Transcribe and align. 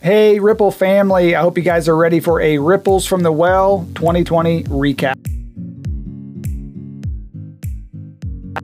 Hey, 0.00 0.38
Ripple 0.38 0.70
family, 0.70 1.34
I 1.34 1.40
hope 1.40 1.58
you 1.58 1.64
guys 1.64 1.88
are 1.88 1.96
ready 1.96 2.20
for 2.20 2.40
a 2.40 2.58
Ripples 2.58 3.04
from 3.04 3.24
the 3.24 3.32
Well 3.32 3.84
2020 3.96 4.62
recap. 4.64 5.16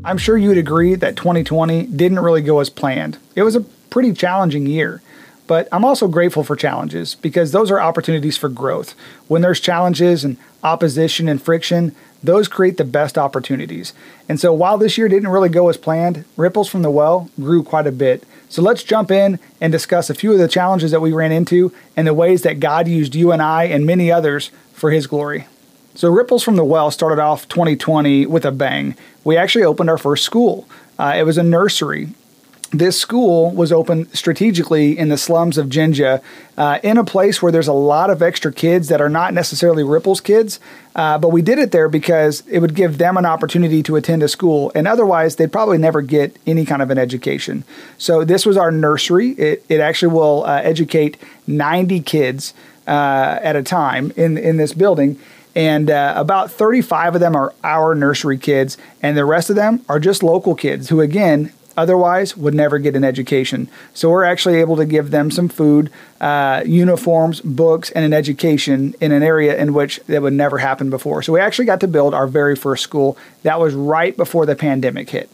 I'm 0.04 0.16
sure 0.16 0.36
you 0.36 0.50
would 0.50 0.58
agree 0.58 0.94
that 0.94 1.16
2020 1.16 1.86
didn't 1.86 2.20
really 2.20 2.40
go 2.40 2.60
as 2.60 2.70
planned. 2.70 3.18
It 3.34 3.42
was 3.42 3.56
a 3.56 3.62
pretty 3.90 4.12
challenging 4.12 4.66
year. 4.66 5.02
But 5.48 5.68
I'm 5.72 5.84
also 5.84 6.06
grateful 6.06 6.44
for 6.44 6.54
challenges 6.54 7.16
because 7.16 7.50
those 7.50 7.68
are 7.70 7.80
opportunities 7.80 8.36
for 8.36 8.48
growth. 8.48 8.94
When 9.26 9.42
there's 9.42 9.58
challenges 9.60 10.24
and 10.24 10.36
opposition 10.62 11.28
and 11.28 11.42
friction, 11.42 11.96
those 12.22 12.46
create 12.46 12.76
the 12.76 12.84
best 12.84 13.18
opportunities. 13.18 13.92
And 14.28 14.38
so 14.38 14.54
while 14.54 14.78
this 14.78 14.96
year 14.96 15.08
didn't 15.08 15.28
really 15.28 15.50
go 15.50 15.68
as 15.68 15.76
planned, 15.76 16.24
Ripples 16.36 16.70
from 16.70 16.82
the 16.82 16.92
Well 16.92 17.28
grew 17.40 17.64
quite 17.64 17.88
a 17.88 17.92
bit. 17.92 18.24
So 18.54 18.62
let's 18.62 18.84
jump 18.84 19.10
in 19.10 19.40
and 19.60 19.72
discuss 19.72 20.10
a 20.10 20.14
few 20.14 20.32
of 20.32 20.38
the 20.38 20.46
challenges 20.46 20.92
that 20.92 21.00
we 21.00 21.10
ran 21.10 21.32
into 21.32 21.72
and 21.96 22.06
the 22.06 22.14
ways 22.14 22.42
that 22.42 22.60
God 22.60 22.86
used 22.86 23.16
you 23.16 23.32
and 23.32 23.42
I 23.42 23.64
and 23.64 23.84
many 23.84 24.12
others 24.12 24.52
for 24.72 24.92
His 24.92 25.08
glory. 25.08 25.48
So 25.96 26.08
Ripples 26.08 26.44
from 26.44 26.54
the 26.54 26.64
Well 26.64 26.92
started 26.92 27.20
off 27.20 27.48
2020 27.48 28.26
with 28.26 28.44
a 28.44 28.52
bang. 28.52 28.94
We 29.24 29.36
actually 29.36 29.64
opened 29.64 29.90
our 29.90 29.98
first 29.98 30.22
school. 30.22 30.68
Uh, 31.00 31.14
it 31.16 31.24
was 31.24 31.36
a 31.36 31.42
nursery 31.42 32.10
this 32.78 32.98
school 32.98 33.50
was 33.52 33.72
open 33.72 34.12
strategically 34.12 34.98
in 34.98 35.08
the 35.08 35.16
slums 35.16 35.58
of 35.58 35.68
Jinja, 35.68 36.20
uh, 36.56 36.78
in 36.82 36.98
a 36.98 37.04
place 37.04 37.40
where 37.40 37.52
there's 37.52 37.68
a 37.68 37.72
lot 37.72 38.10
of 38.10 38.22
extra 38.22 38.52
kids 38.52 38.88
that 38.88 39.00
are 39.00 39.08
not 39.08 39.32
necessarily 39.32 39.82
Ripples 39.82 40.20
kids. 40.20 40.60
Uh, 40.94 41.18
but 41.18 41.30
we 41.30 41.42
did 41.42 41.58
it 41.58 41.72
there 41.72 41.88
because 41.88 42.42
it 42.48 42.60
would 42.60 42.74
give 42.74 42.98
them 42.98 43.16
an 43.16 43.26
opportunity 43.26 43.82
to 43.82 43.96
attend 43.96 44.22
a 44.22 44.28
school, 44.28 44.70
and 44.74 44.86
otherwise 44.86 45.36
they'd 45.36 45.52
probably 45.52 45.78
never 45.78 46.02
get 46.02 46.36
any 46.46 46.64
kind 46.64 46.82
of 46.82 46.90
an 46.90 46.98
education. 46.98 47.64
So 47.98 48.24
this 48.24 48.46
was 48.46 48.56
our 48.56 48.70
nursery. 48.70 49.30
It, 49.30 49.64
it 49.68 49.80
actually 49.80 50.12
will 50.12 50.44
uh, 50.44 50.60
educate 50.62 51.16
90 51.46 52.00
kids 52.00 52.54
uh, 52.86 53.38
at 53.42 53.56
a 53.56 53.62
time 53.62 54.12
in 54.16 54.36
in 54.36 54.56
this 54.56 54.72
building 54.72 55.18
and 55.54 55.88
uh, 55.90 56.14
about 56.16 56.50
35 56.50 57.14
of 57.14 57.20
them 57.20 57.36
are 57.36 57.54
our 57.62 57.94
nursery 57.94 58.38
kids 58.38 58.76
and 59.02 59.16
the 59.16 59.24
rest 59.24 59.50
of 59.50 59.56
them 59.56 59.84
are 59.88 60.00
just 60.00 60.22
local 60.22 60.54
kids 60.54 60.88
who 60.88 61.00
again 61.00 61.52
otherwise 61.76 62.36
would 62.36 62.54
never 62.54 62.78
get 62.78 62.96
an 62.96 63.04
education. 63.04 63.68
So 63.92 64.10
we're 64.10 64.24
actually 64.24 64.56
able 64.56 64.76
to 64.76 64.84
give 64.84 65.10
them 65.10 65.30
some 65.30 65.48
food, 65.48 65.90
uh, 66.20 66.62
uniforms, 66.64 67.40
books, 67.40 67.90
and 67.90 68.04
an 68.04 68.12
education 68.12 68.94
in 69.00 69.12
an 69.12 69.22
area 69.22 69.56
in 69.56 69.74
which 69.74 70.00
that 70.06 70.22
would 70.22 70.32
never 70.32 70.58
happen 70.58 70.90
before. 70.90 71.22
So 71.22 71.32
we 71.32 71.40
actually 71.40 71.66
got 71.66 71.80
to 71.80 71.88
build 71.88 72.14
our 72.14 72.26
very 72.26 72.56
first 72.56 72.82
school. 72.82 73.16
That 73.42 73.60
was 73.60 73.74
right 73.74 74.16
before 74.16 74.46
the 74.46 74.56
pandemic 74.56 75.10
hit. 75.10 75.30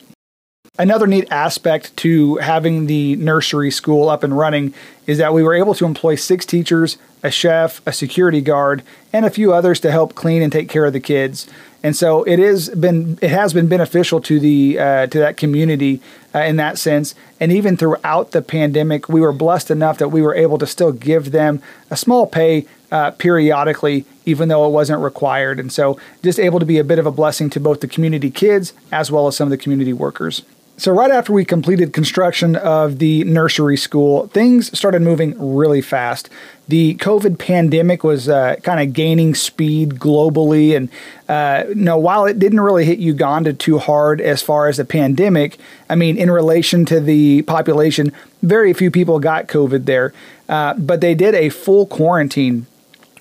Another 0.79 1.07
neat 1.07 1.27
aspect 1.31 1.95
to 1.99 2.37
having 2.37 2.87
the 2.87 3.17
nursery 3.17 3.71
school 3.71 4.09
up 4.09 4.23
and 4.23 4.37
running 4.37 4.73
is 5.07 5.19
that 5.19 5.35
we 5.35 5.43
were 5.43 5.55
able 5.55 5.75
to 5.75 5.85
employ 5.85 6.15
six 6.15 6.47
teachers, 6.47 6.97
a 7.23 7.31
chef, 7.31 7.83
a 7.87 7.93
security 7.93 8.41
guard, 8.41 8.83
and 9.13 9.27
a 9.27 9.31
few 9.31 9.53
others 9.53 9.81
to 9.81 9.91
help 9.91 10.15
clean 10.15 10.41
and 10.41 10.53
take 10.53 10.69
care 10.69 10.87
of 10.87 10.93
the 10.93 11.01
kids. 11.01 11.47
And 11.83 11.97
so 11.97 12.25
it 12.25 12.39
is 12.39 12.69
been 12.71 13.19
it 13.23 13.31
has 13.31 13.55
been 13.55 13.67
beneficial 13.67 14.21
to 14.23 14.39
the 14.39 14.79
uh, 14.79 15.07
to 15.07 15.19
that 15.19 15.37
community 15.37 16.01
uh, 16.35 16.41
in 16.41 16.57
that 16.57 16.79
sense. 16.79 17.15
And 17.39 17.51
even 17.51 17.77
throughout 17.77 18.33
the 18.33 18.43
pandemic, 18.43 19.09
we 19.09 19.21
were 19.21 19.33
blessed 19.33 19.71
enough 19.71 19.99
that 19.99 20.09
we 20.09 20.21
were 20.21 20.35
able 20.35 20.59
to 20.59 20.67
still 20.67 20.93
give 20.93 21.31
them 21.31 21.63
a 21.91 21.97
small 21.97 22.27
pay 22.27 22.67
uh, 22.93 23.13
periodically, 23.13 24.05
even 24.27 24.49
though 24.49 24.67
it 24.67 24.71
wasn't 24.71 25.01
required. 25.03 25.59
And 25.59 25.73
so 25.73 25.99
just 26.23 26.39
able 26.39 26.59
to 26.61 26.67
be 26.67 26.79
a 26.79 26.85
bit 26.85 26.99
of 26.99 27.07
a 27.07 27.13
blessing 27.13 27.49
to 27.51 27.61
both 27.61 27.81
the 27.81 27.89
community 27.89 28.31
kids 28.31 28.75
as 28.93 29.11
well 29.11 29.27
as 29.27 29.37
some 29.37 29.47
of 29.47 29.51
the 29.51 29.59
community 29.59 29.93
workers. 29.93 30.43
So, 30.77 30.93
right 30.93 31.11
after 31.11 31.35
we 31.35 31.45
completed 31.45 31.93
construction 31.93 32.57
of 32.57 33.01
the 33.01 33.23
nursery 33.25 33.77
school, 33.77 34.29
things 34.29 34.77
started 34.77 35.03
moving 35.03 35.35
really 35.39 35.83
fast. 35.83 36.31
The 36.69 36.95
COVID 36.95 37.39
pandemic 37.39 38.03
was 38.03 38.31
uh, 38.31 38.57
kind 38.63 38.81
of 38.81 38.95
gaining 38.95 39.35
speed 39.35 39.97
globally. 39.97 40.75
And, 40.75 40.89
uh, 41.29 41.65
know, 41.75 41.99
while 41.99 42.25
it 42.25 42.39
didn't 42.39 42.61
really 42.61 42.87
hit 42.87 42.99
Uganda 42.99 43.53
too 43.53 43.79
hard 43.79 44.23
as 44.23 44.41
far 44.41 44.69
as 44.69 44.79
the 44.79 44.87
pandemic, 44.87 45.59
I 45.91 45.97
mean, 45.97 46.17
in 46.17 46.31
relation 46.31 46.87
to 46.87 46.99
the 46.99 47.43
population, 47.43 48.13
very 48.43 48.73
few 48.73 48.91
people 48.91 49.19
got 49.19 49.49
COVID 49.49 49.85
there. 49.85 50.15
Uh, 50.49 50.73
but 50.75 51.03
they 51.03 51.15
did 51.15 51.35
a 51.35 51.51
full 51.51 51.85
quarantine 51.85 52.67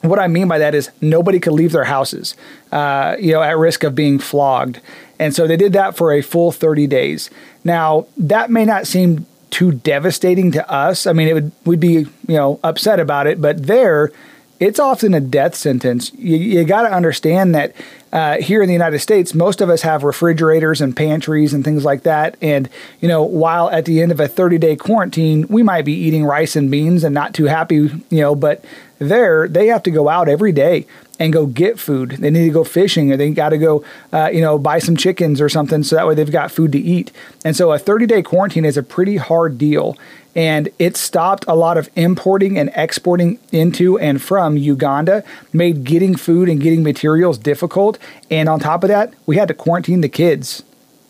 what 0.02 0.20
I 0.20 0.28
mean 0.28 0.48
by 0.48 0.60
that 0.60 0.76
is 0.76 0.90
nobody 1.02 1.40
could 1.40 1.54
leave 1.54 1.72
their 1.72 1.84
houses, 1.84 2.36
uh, 2.72 3.16
you 3.20 3.34
know, 3.34 3.42
at 3.42 3.58
risk 3.58 3.84
of 3.84 3.96
being 3.96 4.18
flogged. 4.18 4.80
And 5.20 5.36
so 5.36 5.46
they 5.46 5.58
did 5.58 5.74
that 5.74 5.98
for 5.98 6.14
a 6.14 6.22
full 6.22 6.52
30 6.52 6.88
days. 6.88 7.30
Now, 7.64 8.08
that 8.18 8.50
may 8.50 8.66
not 8.66 8.88
seem 8.88 9.26
too 9.50 9.74
devastating 9.74 10.52
to 10.54 10.72
us. 10.72 11.06
I 11.06 11.14
mean, 11.14 11.28
it 11.28 11.34
would 11.34 11.52
we'd 11.66 11.80
be, 11.80 11.90
you 11.90 12.08
know, 12.28 12.60
upset 12.64 13.00
about 13.00 13.28
it, 13.28 13.42
but 13.42 13.68
there 13.68 14.12
it's 14.60 14.80
often 14.80 15.14
a 15.14 15.22
death 15.22 15.56
sentence. 15.56 16.12
You, 16.16 16.36
you 16.36 16.64
got 16.66 16.82
to 16.82 16.94
understand 16.94 17.56
that 17.56 17.74
uh, 18.12 18.38
here 18.42 18.62
in 18.62 18.68
the 18.68 18.74
United 18.74 19.00
States, 19.00 19.34
most 19.34 19.62
of 19.62 19.70
us 19.70 19.84
have 19.84 20.04
refrigerators 20.04 20.82
and 20.82 20.96
pantries 20.96 21.54
and 21.54 21.64
things 21.64 21.86
like 21.86 22.04
that. 22.04 22.36
And, 22.42 22.70
you 23.00 23.08
know, 23.08 23.24
while 23.24 23.70
at 23.70 23.86
the 23.86 24.02
end 24.02 24.12
of 24.12 24.20
a 24.20 24.28
30 24.28 24.58
day 24.58 24.76
quarantine, 24.76 25.48
we 25.48 25.64
might 25.64 25.86
be 25.86 25.94
eating 25.94 26.26
rice 26.26 26.56
and 26.56 26.70
beans 26.70 27.04
and 27.04 27.14
not 27.14 27.34
too 27.34 27.46
happy, 27.46 27.76
you 27.76 28.22
know, 28.22 28.36
but 28.36 28.64
there 29.00 29.48
they 29.48 29.68
have 29.68 29.84
to 29.84 29.92
go 29.92 30.10
out 30.10 30.28
every 30.28 30.52
day 30.52 30.86
and 31.20 31.34
go 31.34 31.46
get 31.46 31.80
food. 31.80 32.12
They 32.12 32.30
need 32.30 32.46
to 32.46 32.54
go 32.54 32.64
fishing 32.64 33.12
or 33.12 33.18
they 33.18 33.32
got 33.32 33.50
to 33.50 33.58
go, 33.58 33.84
uh, 34.14 34.30
you 34.32 34.42
know, 34.42 34.58
buy 34.58 34.80
some 34.80 34.96
chickens 34.96 35.42
or 35.42 35.50
something 35.50 35.84
so 35.84 35.96
that 35.96 36.08
way 36.08 36.16
they've 36.16 36.32
got 36.32 36.52
food 36.52 36.72
to 36.72 36.80
eat. 36.80 37.12
And 37.44 37.56
so 37.56 37.72
a 37.72 37.80
30 37.80 38.06
day 38.06 38.22
quarantine 38.22 38.66
is 38.66 38.78
a 38.78 38.84
pretty 38.84 39.18
hard 39.18 39.58
deal. 39.58 39.98
And 40.36 40.70
it 40.80 40.96
stopped 40.96 41.44
a 41.48 41.56
lot 41.56 41.78
of 41.78 41.90
importing 41.96 42.58
and 42.58 42.72
exporting 42.76 43.40
into 43.52 44.00
and 44.00 44.22
from 44.22 44.56
Uganda, 44.56 45.24
made 45.52 45.84
getting 45.84 46.16
food 46.16 46.48
and 46.48 46.62
getting 46.62 46.84
materials 46.84 47.38
difficult. 47.38 47.98
And 48.30 48.48
on 48.48 48.60
top 48.60 48.84
of 48.84 48.90
that, 48.90 49.14
we 49.26 49.36
had 49.36 49.48
to 49.50 49.54
quarantine 49.54 50.02
the 50.02 50.10
kids. 50.10 50.64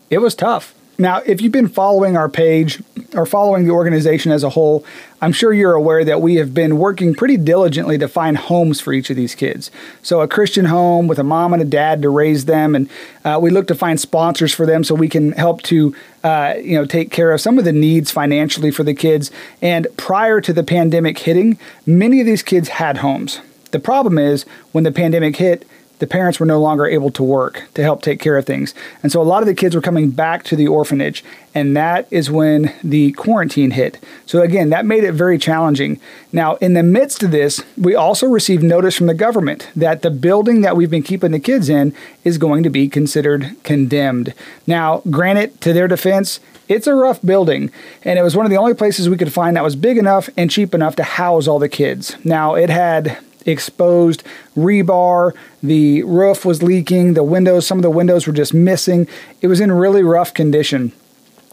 It 0.08 0.18
was 0.18 0.34
tough. 0.34 0.74
Now, 0.98 1.22
if 1.24 1.40
you've 1.40 1.52
been 1.52 1.68
following 1.68 2.16
our 2.16 2.28
page 2.28 2.82
or 3.14 3.26
following 3.26 3.64
the 3.64 3.70
organization 3.70 4.32
as 4.32 4.42
a 4.42 4.50
whole, 4.50 4.84
I'm 5.20 5.32
sure 5.32 5.52
you're 5.52 5.74
aware 5.74 6.04
that 6.04 6.20
we 6.22 6.36
have 6.36 6.54
been 6.54 6.78
working 6.78 7.14
pretty 7.14 7.36
diligently 7.36 7.98
to 7.98 8.08
find 8.08 8.36
homes 8.36 8.80
for 8.80 8.92
each 8.92 9.10
of 9.10 9.16
these 9.16 9.34
kids. 9.34 9.70
So, 10.02 10.20
a 10.20 10.28
Christian 10.28 10.66
home 10.66 11.06
with 11.08 11.18
a 11.18 11.24
mom 11.24 11.52
and 11.52 11.60
a 11.60 11.64
dad 11.64 12.02
to 12.02 12.10
raise 12.10 12.46
them, 12.46 12.74
and 12.74 12.88
uh, 13.24 13.38
we 13.40 13.50
look 13.50 13.66
to 13.68 13.74
find 13.74 14.00
sponsors 14.00 14.54
for 14.54 14.66
them 14.66 14.84
so 14.84 14.94
we 14.94 15.08
can 15.08 15.32
help 15.32 15.62
to, 15.62 15.94
uh, 16.24 16.54
you 16.62 16.76
know, 16.76 16.84
take 16.84 17.10
care 17.10 17.32
of 17.32 17.40
some 17.40 17.58
of 17.58 17.64
the 17.64 17.72
needs 17.72 18.10
financially 18.10 18.70
for 18.70 18.82
the 18.84 18.94
kids. 18.94 19.30
And 19.60 19.86
prior 19.96 20.40
to 20.40 20.52
the 20.52 20.62
pandemic 20.62 21.18
hitting, 21.18 21.58
many 21.86 22.20
of 22.20 22.26
these 22.26 22.42
kids 22.42 22.68
had 22.68 22.98
homes. 22.98 23.40
The 23.72 23.80
problem 23.80 24.18
is 24.18 24.44
when 24.72 24.84
the 24.84 24.92
pandemic 24.92 25.36
hit, 25.36 25.66
the 26.00 26.06
parents 26.06 26.40
were 26.40 26.46
no 26.46 26.60
longer 26.60 26.86
able 26.86 27.10
to 27.12 27.22
work 27.22 27.68
to 27.74 27.82
help 27.82 28.02
take 28.02 28.18
care 28.20 28.36
of 28.36 28.44
things. 28.44 28.74
And 29.02 29.12
so 29.12 29.22
a 29.22 29.22
lot 29.22 29.42
of 29.42 29.46
the 29.46 29.54
kids 29.54 29.74
were 29.74 29.80
coming 29.80 30.10
back 30.10 30.42
to 30.44 30.56
the 30.56 30.66
orphanage, 30.66 31.22
and 31.54 31.76
that 31.76 32.08
is 32.10 32.30
when 32.30 32.74
the 32.82 33.12
quarantine 33.12 33.72
hit. 33.72 34.02
So 34.26 34.42
again, 34.42 34.70
that 34.70 34.86
made 34.86 35.04
it 35.04 35.12
very 35.12 35.38
challenging. 35.38 36.00
Now, 36.32 36.56
in 36.56 36.74
the 36.74 36.82
midst 36.82 37.22
of 37.22 37.30
this, 37.30 37.62
we 37.76 37.94
also 37.94 38.26
received 38.26 38.62
notice 38.62 38.96
from 38.96 39.06
the 39.06 39.14
government 39.14 39.70
that 39.76 40.02
the 40.02 40.10
building 40.10 40.62
that 40.62 40.76
we've 40.76 40.90
been 40.90 41.02
keeping 41.02 41.32
the 41.32 41.38
kids 41.38 41.68
in 41.68 41.94
is 42.24 42.38
going 42.38 42.62
to 42.62 42.70
be 42.70 42.88
considered 42.88 43.56
condemned. 43.62 44.34
Now, 44.66 45.02
granted, 45.10 45.60
to 45.60 45.72
their 45.72 45.88
defense, 45.88 46.40
it's 46.68 46.86
a 46.86 46.94
rough 46.94 47.20
building, 47.20 47.72
and 48.04 48.18
it 48.18 48.22
was 48.22 48.36
one 48.36 48.46
of 48.46 48.50
the 48.50 48.58
only 48.58 48.74
places 48.74 49.08
we 49.08 49.16
could 49.16 49.32
find 49.32 49.56
that 49.56 49.64
was 49.64 49.74
big 49.74 49.98
enough 49.98 50.30
and 50.36 50.50
cheap 50.50 50.72
enough 50.72 50.94
to 50.96 51.02
house 51.02 51.48
all 51.48 51.58
the 51.58 51.68
kids. 51.68 52.16
Now, 52.24 52.54
it 52.54 52.70
had 52.70 53.18
exposed 53.46 54.22
rebar. 54.56 55.32
The 55.62 56.02
roof 56.02 56.44
was 56.44 56.62
leaking. 56.62 57.14
The 57.14 57.24
windows, 57.24 57.66
some 57.66 57.78
of 57.78 57.82
the 57.82 57.90
windows 57.90 58.26
were 58.26 58.32
just 58.32 58.54
missing. 58.54 59.08
It 59.40 59.46
was 59.46 59.60
in 59.60 59.72
really 59.72 60.02
rough 60.02 60.34
condition. 60.34 60.92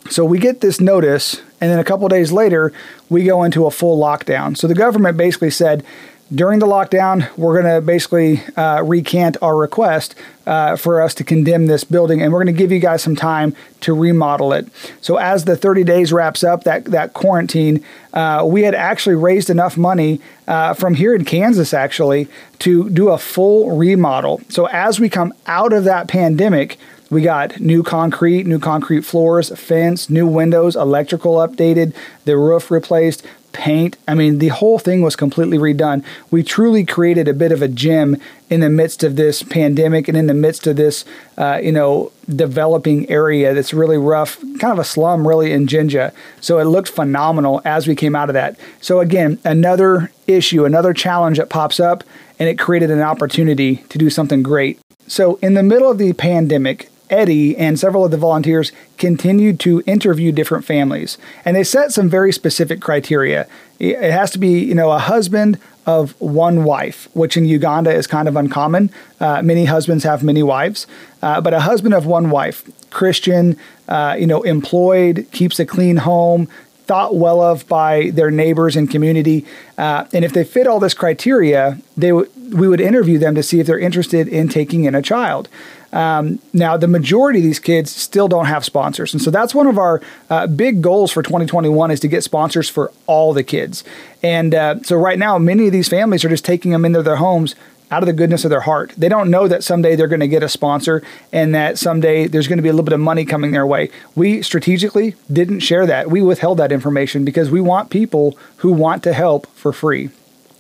So 0.10 0.24
we 0.24 0.40
get 0.40 0.62
this 0.62 0.80
notice, 0.80 1.42
and 1.60 1.70
then 1.70 1.80
a 1.80 1.84
couple 1.84 2.08
days 2.08 2.32
later, 2.32 2.72
we 3.10 3.26
go 3.26 3.44
into 3.44 3.66
a 3.66 3.72
full 3.72 4.00
lockdown. 4.00 4.56
So 4.56 4.68
the 4.68 4.74
government 4.74 5.18
basically 5.18 5.50
said, 5.50 5.84
during 6.34 6.60
the 6.60 6.66
lockdown, 6.66 7.30
we're 7.38 7.62
going 7.62 7.74
to 7.74 7.82
basically 7.82 8.42
uh, 8.56 8.84
recant 8.84 9.38
our 9.42 9.56
request 9.56 10.14
uh, 10.46 10.76
for 10.76 11.02
us 11.02 11.14
to 11.16 11.24
condemn 11.24 11.68
this 11.68 11.84
building, 11.84 12.22
and 12.22 12.32
we're 12.34 12.44
going 12.44 12.54
to 12.54 12.58
give 12.58 12.72
you 12.72 12.80
guys 12.80 13.02
some 13.02 13.16
time 13.16 13.56
to 13.82 13.94
remodel 13.94 14.52
it. 14.54 14.68
So, 15.02 15.18
as 15.18 15.46
the 15.46 15.56
30 15.56 15.84
days 15.84 16.12
wraps 16.12 16.44
up, 16.44 16.64
that 16.64 16.86
that 16.86 17.14
quarantine, 17.14 17.84
uh, 18.14 18.44
we 18.46 18.64
had 18.64 18.76
actually 18.76 19.16
raised 19.16 19.50
enough 19.50 19.78
money 19.78 20.20
uh, 20.48 20.74
from 20.74 20.96
here 20.96 21.16
in 21.16 21.24
Kansas, 21.24 21.74
actually, 21.74 22.28
to 22.60 22.90
do 22.90 23.10
a 23.10 23.18
full 23.18 23.78
remodel. 23.78 24.42
So, 24.50 24.66
as 24.68 25.00
we 25.00 25.10
come 25.10 25.34
out 25.46 25.72
of 25.72 25.86
that 25.86 26.08
pandemic, 26.08 26.78
we 27.10 27.22
got 27.22 27.62
new 27.62 27.84
concrete, 27.84 28.46
new 28.46 28.60
concrete 28.60 29.06
floors, 29.06 29.58
fence, 29.58 30.10
new 30.10 30.28
windows, 30.28 30.76
electrical 30.76 31.36
updated, 31.36 31.94
the 32.26 32.38
roof 32.38 32.70
replaced, 32.70 33.26
paint. 33.58 33.98
I 34.08 34.14
mean, 34.14 34.38
the 34.38 34.50
whole 34.50 34.78
thing 34.78 35.02
was 35.02 35.16
completely 35.16 35.58
redone. 35.58 36.06
We 36.30 36.44
truly 36.44 36.86
created 36.86 37.28
a 37.28 37.34
bit 37.34 37.52
of 37.52 37.64
a 37.64 37.68
gym 37.68 38.18
in 38.52 38.60
the 38.60 38.70
midst 38.70 39.04
of 39.04 39.16
this 39.16 39.42
pandemic 39.42 40.08
and 40.08 40.16
in 40.16 40.28
the 40.28 40.36
midst 40.36 40.68
of 40.68 40.76
this, 40.76 41.04
uh, 41.40 41.60
you 41.62 41.72
know, 41.72 42.12
developing 42.30 43.10
area 43.10 43.56
that's 43.56 43.74
really 43.74 43.98
rough, 43.98 44.40
kind 44.60 44.72
of 44.72 44.78
a 44.78 44.84
slum, 44.84 45.28
really, 45.28 45.52
in 45.52 45.66
Jinja. 45.66 46.14
So 46.40 46.60
it 46.60 46.66
looked 46.66 46.90
phenomenal 46.90 47.62
as 47.66 47.88
we 47.88 47.96
came 47.96 48.16
out 48.16 48.30
of 48.30 48.36
that. 48.36 48.60
So, 48.80 49.00
again, 49.00 49.40
another 49.44 50.12
issue, 50.28 50.64
another 50.64 50.94
challenge 50.94 51.40
that 51.40 51.50
pops 51.50 51.80
up, 51.80 52.04
and 52.38 52.48
it 52.48 52.60
created 52.60 52.92
an 52.92 53.02
opportunity 53.02 53.78
to 53.90 53.98
do 53.98 54.12
something 54.12 54.44
great. 54.44 54.80
So, 55.08 55.40
in 55.42 55.56
the 55.56 55.64
middle 55.64 55.90
of 55.90 55.98
the 55.98 56.14
pandemic, 56.14 56.92
Eddie 57.10 57.58
and 57.58 57.80
several 57.80 58.06
of 58.06 58.12
the 58.12 58.18
volunteers 58.18 58.72
continued 58.98 59.60
to 59.62 59.82
interview 59.86 60.32
different 60.32 60.66
families, 60.66 61.18
and 61.46 61.56
they 61.56 61.64
set 61.64 61.92
some 61.92 62.10
very 62.10 62.32
specific 62.32 62.82
criteria. 62.82 63.48
It 63.80 64.12
has 64.12 64.32
to 64.32 64.40
be, 64.40 64.60
you 64.60 64.76
know, 64.76 64.92
a 64.92 65.00
husband 65.00 65.60
of 65.86 66.20
one 66.20 66.66
wife, 66.66 67.08
which 67.14 67.38
in 67.38 67.46
Uganda 67.46 67.92
is 67.92 68.08
kind 68.08 68.28
of 68.28 68.36
uncommon. 68.36 68.90
Uh, 69.22 69.42
many 69.42 69.66
husbands 69.66 70.04
have 70.04 70.22
many 70.22 70.44
wives, 70.44 70.86
uh, 71.22 71.40
but 71.40 71.54
a 71.54 71.62
husband 71.62 71.94
of 71.94 72.06
one 72.06 72.30
wife, 72.30 72.70
Christian, 72.90 73.58
uh, 73.88 74.16
you 74.20 74.28
know, 74.28 74.44
employed, 74.44 75.28
keeps 75.32 75.60
a 75.60 75.66
clean 75.66 75.98
home, 75.98 76.50
thought 76.88 77.16
well 77.16 77.42
of 77.42 77.68
by 77.68 78.10
their 78.12 78.32
neighbors 78.32 78.76
and 78.76 78.90
community. 78.90 79.46
Uh, 79.78 80.06
and 80.14 80.26
if 80.26 80.34
they 80.34 80.44
fit 80.44 80.68
all 80.68 80.80
this 80.80 80.94
criteria, 80.94 81.78
they 81.96 82.10
w- 82.10 82.30
we 82.54 82.68
would 82.68 82.82
interview 82.82 83.20
them 83.20 83.36
to 83.36 83.44
see 83.44 83.60
if 83.60 83.68
they're 83.68 83.80
interested 83.80 84.28
in 84.28 84.48
taking 84.48 84.86
in 84.86 84.96
a 84.96 85.02
child. 85.02 85.50
Um, 85.94 86.40
now, 86.54 86.78
the 86.78 86.88
majority 86.88 87.40
of 87.40 87.46
these 87.46 87.60
kids 87.60 87.96
still 87.96 88.28
don't 88.28 88.46
have 88.46 88.66
sponsors, 88.66 89.14
and 89.14 89.22
so 89.22 89.32
that's 89.32 89.56
one 89.56 89.68
of 89.68 89.78
our 89.78 90.02
uh, 90.30 90.48
big 90.48 90.82
goals 90.82 91.12
for 91.12 91.24
2021 91.24 91.92
is 91.92 92.00
to 92.02 92.08
get 92.08 92.24
sponsors 92.24 92.70
for 92.70 92.92
all 93.06 93.34
the 93.34 93.44
kids. 93.44 93.84
And 94.22 94.54
uh, 94.54 94.82
so, 94.84 94.98
right 94.98 95.18
now, 95.18 95.38
many 95.38 95.68
of 95.68 95.72
these 95.72 95.88
families 95.88 96.26
are 96.26 96.30
just 96.30 96.46
taking 96.46 96.72
them 96.72 96.84
into 96.84 97.02
their 97.02 97.18
homes 97.18 97.56
out 97.90 98.04
of 98.04 98.08
the 98.08 98.14
goodness 98.14 98.44
of 98.44 98.50
their 98.50 98.62
heart. 98.62 98.94
They 98.98 99.10
don't 99.10 99.30
know 99.30 99.48
that 99.48 99.64
someday 99.64 99.96
they're 99.96 100.08
going 100.08 100.20
to 100.20 100.28
get 100.28 100.44
a 100.44 100.50
sponsor 100.50 101.02
and 101.32 101.56
that 101.56 101.78
someday 101.78 102.28
there's 102.28 102.48
going 102.48 102.58
to 102.58 102.64
be 102.64 102.70
a 102.70 102.74
little 102.74 102.84
bit 102.84 102.94
of 102.94 103.00
money 103.00 103.26
coming 103.26 103.52
their 103.52 103.66
way. 103.66 103.90
We 104.16 104.42
strategically 104.42 105.16
didn't 105.32 105.62
share 105.62 105.86
that. 105.86 106.12
We 106.12 106.22
withheld 106.22 106.58
that 106.60 106.72
information 106.72 107.24
because 107.24 107.50
we 107.50 107.62
want 107.62 107.90
people 107.90 108.38
who 108.58 108.72
want 108.74 109.04
to 109.04 109.14
help 109.14 109.48
for 109.56 109.72
free. 109.72 110.10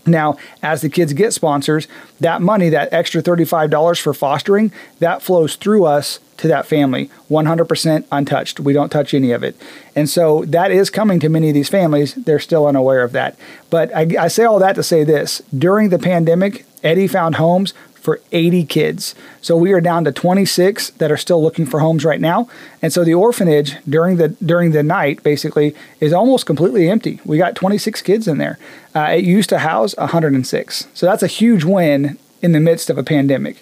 Now, 0.07 0.38
as 0.63 0.81
the 0.81 0.89
kids 0.89 1.13
get 1.13 1.33
sponsors, 1.33 1.88
that 2.19 2.42
money, 2.42 2.69
that 2.69 2.92
extra 2.92 3.21
$35 3.21 4.01
for 4.01 4.13
fostering, 4.13 4.71
that 5.00 5.21
flows 5.21 5.56
through 5.56 5.86
us 5.86 6.19
to 6.38 6.48
that 6.48 6.65
family 6.65 7.09
100% 7.30 8.06
untouched. 8.12 8.59
We 8.59 8.74
don't 8.74 8.89
touch 8.89 9.13
any 9.13 9.31
of 9.31 9.44
it. 9.44 9.56
And 9.95 10.09
so 10.09 10.45
that 10.45 10.71
is 10.71 10.89
coming 10.89 11.19
to 11.19 11.30
many 11.30 11.50
of 11.50 11.54
these 11.54 11.69
families. 11.69 12.13
They're 12.13 12.39
still 12.39 12.68
unaware 12.68 13.04
of 13.04 13.12
that. 13.13 13.38
But 13.69 13.94
I, 13.95 14.07
I 14.19 14.27
say 14.27 14.45
all 14.45 14.59
that 14.59 14.75
to 14.75 14.83
say 14.83 15.04
this 15.04 15.42
during 15.57 15.89
the 15.89 16.00
pandemic, 16.00 16.65
Eddie 16.83 17.07
found 17.07 17.36
homes 17.36 17.74
for 18.07 18.21
80 18.31 18.63
kids. 18.63 19.15
So 19.42 19.57
we 19.57 19.74
are 19.74 19.81
down 19.81 20.06
to 20.06 20.13
26 20.13 20.92
that 20.92 21.12
are 21.12 21.18
still 21.18 21.44
looking 21.44 21.65
for 21.65 21.81
homes 21.81 22.06
right 22.06 22.21
now. 22.21 22.48
And 22.81 22.94
so 22.94 23.04
the 23.04 23.13
orphanage 23.13 23.75
during 23.83 24.15
the 24.15 24.30
during 24.30 24.71
the 24.71 24.81
night 24.81 25.24
basically 25.24 25.75
is 26.00 26.13
almost 26.13 26.45
completely 26.45 26.89
empty. 26.89 27.19
We 27.25 27.38
got 27.38 27.54
26 27.56 28.01
kids 28.04 28.25
in 28.25 28.38
there. 28.38 28.57
Uh, 28.95 29.18
it 29.18 29.25
used 29.25 29.50
to 29.50 29.59
house 29.59 29.94
106. 29.98 30.88
So 30.94 31.06
that's 31.06 31.21
a 31.21 31.27
huge 31.27 31.65
win 31.65 32.18
in 32.42 32.54
the 32.54 32.62
midst 32.62 32.89
of 32.89 32.98
a 32.98 33.04
pandemic. 33.04 33.57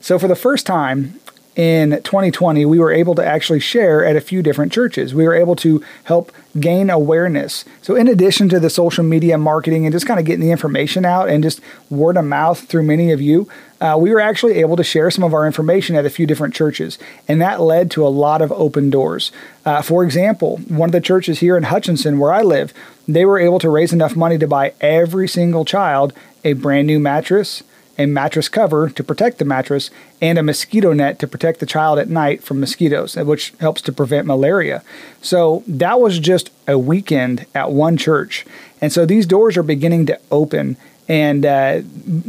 So 0.00 0.20
for 0.20 0.28
the 0.28 0.36
first 0.36 0.66
time, 0.66 1.18
in 1.56 1.90
2020, 2.02 2.64
we 2.64 2.80
were 2.80 2.92
able 2.92 3.14
to 3.14 3.24
actually 3.24 3.60
share 3.60 4.04
at 4.04 4.16
a 4.16 4.20
few 4.20 4.42
different 4.42 4.72
churches. 4.72 5.14
We 5.14 5.24
were 5.24 5.34
able 5.34 5.54
to 5.56 5.84
help 6.04 6.32
gain 6.58 6.90
awareness. 6.90 7.64
So, 7.80 7.94
in 7.94 8.08
addition 8.08 8.48
to 8.48 8.58
the 8.58 8.70
social 8.70 9.04
media 9.04 9.38
marketing 9.38 9.86
and 9.86 9.92
just 9.92 10.06
kind 10.06 10.18
of 10.18 10.26
getting 10.26 10.44
the 10.44 10.50
information 10.50 11.04
out 11.04 11.28
and 11.28 11.44
just 11.44 11.60
word 11.90 12.16
of 12.16 12.24
mouth 12.24 12.60
through 12.64 12.82
many 12.82 13.12
of 13.12 13.20
you, 13.20 13.48
uh, 13.80 13.96
we 13.98 14.10
were 14.10 14.20
actually 14.20 14.54
able 14.54 14.76
to 14.76 14.84
share 14.84 15.10
some 15.10 15.22
of 15.22 15.32
our 15.32 15.46
information 15.46 15.94
at 15.94 16.04
a 16.04 16.10
few 16.10 16.26
different 16.26 16.54
churches. 16.54 16.98
And 17.28 17.40
that 17.40 17.60
led 17.60 17.90
to 17.92 18.06
a 18.06 18.08
lot 18.08 18.42
of 18.42 18.50
open 18.50 18.90
doors. 18.90 19.30
Uh, 19.64 19.80
for 19.80 20.02
example, 20.02 20.56
one 20.68 20.88
of 20.88 20.92
the 20.92 21.00
churches 21.00 21.38
here 21.38 21.56
in 21.56 21.64
Hutchinson, 21.64 22.18
where 22.18 22.32
I 22.32 22.42
live, 22.42 22.72
they 23.06 23.24
were 23.24 23.38
able 23.38 23.60
to 23.60 23.70
raise 23.70 23.92
enough 23.92 24.16
money 24.16 24.38
to 24.38 24.48
buy 24.48 24.72
every 24.80 25.28
single 25.28 25.64
child 25.64 26.12
a 26.44 26.54
brand 26.54 26.86
new 26.86 26.98
mattress 26.98 27.62
a 27.98 28.06
mattress 28.06 28.48
cover 28.48 28.88
to 28.90 29.04
protect 29.04 29.38
the 29.38 29.44
mattress, 29.44 29.90
and 30.20 30.38
a 30.38 30.42
mosquito 30.42 30.92
net 30.92 31.18
to 31.18 31.26
protect 31.26 31.60
the 31.60 31.66
child 31.66 31.98
at 31.98 32.08
night 32.08 32.42
from 32.42 32.60
mosquitoes, 32.60 33.16
which 33.16 33.52
helps 33.60 33.80
to 33.82 33.92
prevent 33.92 34.26
malaria. 34.26 34.82
So 35.22 35.62
that 35.66 36.00
was 36.00 36.18
just 36.18 36.50
a 36.66 36.78
weekend 36.78 37.46
at 37.54 37.70
one 37.70 37.96
church. 37.96 38.44
And 38.80 38.92
so 38.92 39.06
these 39.06 39.26
doors 39.26 39.56
are 39.56 39.62
beginning 39.62 40.06
to 40.06 40.18
open 40.30 40.76
and 41.08 41.44
uh, 41.44 41.80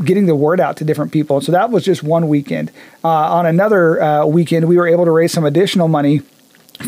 getting 0.03 0.25
the 0.25 0.35
word 0.35 0.59
out 0.59 0.77
to 0.77 0.83
different 0.83 1.11
people. 1.11 1.41
So 1.41 1.51
that 1.51 1.71
was 1.71 1.85
just 1.85 2.03
one 2.03 2.27
weekend. 2.27 2.71
Uh, 3.03 3.09
on 3.09 3.45
another 3.45 4.01
uh, 4.01 4.25
weekend, 4.25 4.67
we 4.67 4.77
were 4.77 4.87
able 4.87 5.05
to 5.05 5.11
raise 5.11 5.31
some 5.31 5.45
additional 5.45 5.87
money 5.87 6.21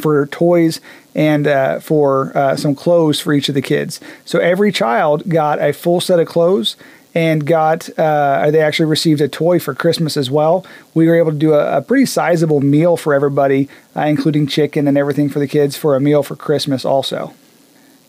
for 0.01 0.25
toys 0.27 0.81
and 1.15 1.47
uh, 1.47 1.79
for 1.79 2.37
uh, 2.37 2.55
some 2.55 2.75
clothes 2.75 3.19
for 3.19 3.33
each 3.33 3.49
of 3.49 3.55
the 3.55 3.61
kids. 3.61 3.99
So 4.25 4.39
every 4.39 4.71
child 4.71 5.29
got 5.29 5.61
a 5.61 5.71
full 5.71 6.01
set 6.01 6.19
of 6.19 6.27
clothes 6.27 6.75
and 7.17 7.47
got 7.47 7.89
uh, 7.97 8.51
they 8.51 8.61
actually 8.61 8.85
received 8.85 9.21
a 9.21 9.27
toy 9.27 9.57
for 9.57 9.73
Christmas 9.73 10.17
as 10.17 10.29
well. 10.29 10.63
We 10.93 11.07
were 11.07 11.15
able 11.15 11.31
to 11.31 11.37
do 11.37 11.55
a, 11.55 11.77
a 11.77 11.81
pretty 11.81 12.05
sizable 12.05 12.61
meal 12.61 12.95
for 12.95 13.11
everybody, 13.11 13.69
uh, 13.95 14.01
including 14.01 14.45
chicken 14.45 14.87
and 14.87 14.99
everything 14.99 15.27
for 15.27 15.39
the 15.39 15.47
kids 15.47 15.75
for 15.75 15.95
a 15.95 15.99
meal 15.99 16.21
for 16.21 16.35
Christmas 16.35 16.85
also. 16.85 17.33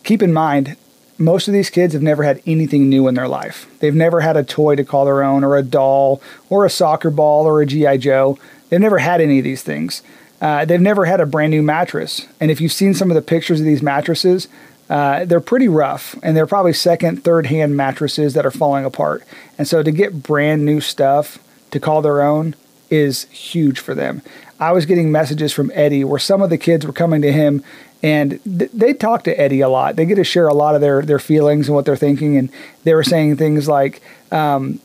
Keep 0.05 0.22
in 0.22 0.34
mind, 0.34 0.76
most 1.16 1.49
of 1.49 1.55
these 1.55 1.70
kids 1.70 1.94
have 1.94 2.02
never 2.02 2.22
had 2.22 2.43
anything 2.44 2.90
new 2.90 3.08
in 3.08 3.14
their 3.14 3.28
life. 3.28 3.66
They've 3.81 3.94
never 3.94 4.20
had 4.20 4.37
a 4.37 4.44
toy 4.44 4.76
to 4.76 4.84
call 4.84 5.06
their 5.06 5.22
own, 5.22 5.43
or 5.43 5.56
a 5.56 5.62
doll, 5.62 6.20
or 6.50 6.66
a 6.66 6.70
soccer 6.70 7.08
ball, 7.11 7.46
or 7.46 7.62
a 7.62 7.66
G.I. 7.66 7.96
Joe. 7.96 8.38
They've 8.69 8.78
never 8.78 8.99
had 8.99 9.22
any 9.22 9.38
of 9.38 9.44
these 9.44 9.62
things. 9.62 10.02
Uh, 10.38 10.66
they've 10.66 10.78
never 10.82 11.06
had 11.06 11.20
a 11.20 11.26
brand 11.26 11.52
new 11.52 11.62
mattress. 11.62 12.26
And 12.40 12.50
if 12.50 12.61
you've 12.61 12.72
seen 12.72 12.93
some 12.93 13.11
of 13.11 13.14
the 13.14 13.22
pictures 13.22 13.58
of 13.58 13.64
these 13.66 13.82
mattresses, 13.82 14.49
uh, 14.88 15.25
they're 15.25 15.40
pretty 15.40 15.69
rough 15.69 16.17
and 16.23 16.37
they're 16.37 16.46
probably 16.46 16.73
second, 16.73 17.23
third 17.23 17.46
hand 17.46 17.76
mattresses 17.76 18.35
that 18.35 18.46
are 18.46 18.50
falling 18.50 18.85
apart. 18.85 19.23
And 19.58 19.69
so 19.69 19.82
to 19.82 19.90
get 19.90 20.23
brand 20.23 20.64
new 20.64 20.81
stuff 20.81 21.38
to 21.70 21.81
call 21.81 22.00
their 22.02 22.23
own 22.23 22.55
is 22.90 23.25
huge 23.25 23.81
for 23.81 23.94
them. 23.94 24.23
I 24.58 24.73
was 24.73 24.87
getting 24.87 25.12
messages 25.12 25.52
from 25.52 25.70
Eddie 25.75 26.05
where 26.05 26.19
some 26.19 26.43
of 26.43 26.50
the 26.50 26.58
kids 26.58 26.87
were 26.87 26.93
coming 26.93 27.23
to 27.23 27.32
him 27.32 27.62
and 28.02 28.40
th- 28.44 28.70
they 28.73 28.94
talk 28.94 29.25
to 29.25 29.40
Eddie 29.40 29.61
a 29.61 29.69
lot. 29.69 29.96
They 29.96 30.06
get 30.06 30.17
to 30.17 30.25
share 30.25 30.49
a 30.49 30.55
lot 30.55 30.75
of 30.75 30.81
their, 30.81 31.02
their 31.02 31.19
feelings 31.19 31.69
and 31.69 31.75
what 31.75 31.85
they're 31.85 31.96
thinking. 31.96 32.37
And 32.37 32.50
they 32.85 32.94
were 32.94 33.05
saying 33.05 33.37
things 33.37 33.69
like, 33.69 34.00
um, 34.32 34.81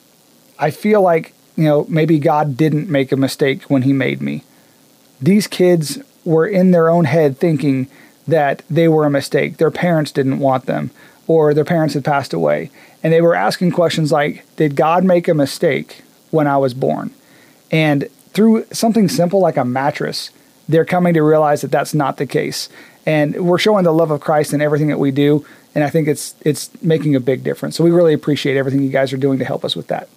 I 0.59 0.71
feel 0.71 1.01
like, 1.01 1.33
you 1.55 1.65
know, 1.65 1.85
maybe 1.87 2.19
God 2.19 2.57
didn't 2.57 2.89
make 2.89 3.11
a 3.11 3.17
mistake 3.17 3.63
when 3.63 3.83
he 3.83 3.93
made 3.93 4.21
me. 4.21 4.43
These 5.21 5.47
kids 5.47 5.99
were 6.25 6.47
in 6.47 6.71
their 6.71 6.89
own 6.89 7.05
head 7.05 7.37
thinking, 7.37 7.87
that 8.27 8.61
they 8.69 8.87
were 8.87 9.05
a 9.05 9.09
mistake. 9.09 9.57
Their 9.57 9.71
parents 9.71 10.11
didn't 10.11 10.39
want 10.39 10.65
them, 10.65 10.91
or 11.27 11.53
their 11.53 11.65
parents 11.65 11.93
had 11.93 12.05
passed 12.05 12.33
away. 12.33 12.71
And 13.03 13.11
they 13.11 13.21
were 13.21 13.35
asking 13.35 13.71
questions 13.71 14.11
like, 14.11 14.45
Did 14.55 14.75
God 14.75 15.03
make 15.03 15.27
a 15.27 15.33
mistake 15.33 16.03
when 16.31 16.47
I 16.47 16.57
was 16.57 16.73
born? 16.73 17.11
And 17.71 18.07
through 18.33 18.65
something 18.71 19.09
simple 19.09 19.39
like 19.39 19.57
a 19.57 19.65
mattress, 19.65 20.29
they're 20.67 20.85
coming 20.85 21.13
to 21.13 21.21
realize 21.21 21.61
that 21.61 21.71
that's 21.71 21.93
not 21.93 22.17
the 22.17 22.25
case. 22.25 22.69
And 23.05 23.47
we're 23.47 23.57
showing 23.57 23.83
the 23.83 23.93
love 23.93 24.11
of 24.11 24.21
Christ 24.21 24.53
in 24.53 24.61
everything 24.61 24.87
that 24.87 24.99
we 24.99 25.11
do. 25.11 25.45
And 25.75 25.83
I 25.83 25.89
think 25.89 26.07
it's 26.07 26.35
it's 26.41 26.69
making 26.81 27.15
a 27.15 27.19
big 27.19 27.43
difference. 27.43 27.75
So 27.75 27.83
we 27.83 27.91
really 27.91 28.13
appreciate 28.13 28.57
everything 28.57 28.83
you 28.83 28.89
guys 28.89 29.11
are 29.11 29.17
doing 29.17 29.39
to 29.39 29.45
help 29.45 29.65
us 29.65 29.75
with 29.75 29.87
that. 29.87 30.07